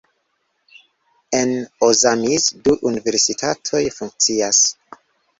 [1.39, 1.51] En
[1.87, 4.63] Ozamiz du universitatoj funkcias.